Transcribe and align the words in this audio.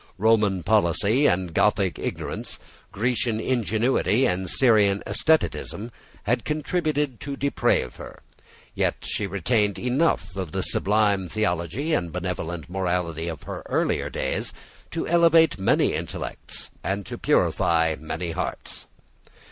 Roman 0.17 0.63
policy 0.63 1.27
and 1.27 1.53
Gothic 1.53 1.99
ignorance, 1.99 2.57
Grecian 2.91 3.39
ingenuity 3.39 4.25
and 4.25 4.49
Syrian 4.49 5.03
asceticism, 5.05 5.91
had 6.23 6.43
contributed 6.43 7.19
to 7.19 7.35
deprave 7.37 7.97
her. 7.97 8.23
Yet 8.73 8.95
she 9.05 9.27
retained 9.27 9.77
enough 9.77 10.35
of 10.35 10.53
the 10.53 10.63
sublime 10.63 11.27
theology 11.27 11.93
and 11.93 12.11
benevolent 12.11 12.67
morality 12.67 13.27
of 13.27 13.43
her 13.43 13.61
earlier 13.67 14.09
days 14.09 14.53
to 14.89 15.07
elevate 15.07 15.59
many 15.59 15.93
intellects, 15.93 16.71
and 16.83 17.05
to 17.05 17.19
purify 17.19 17.95
many 17.99 18.31
hearts. 18.31 18.87